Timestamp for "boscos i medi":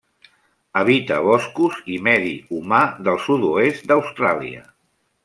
1.27-2.31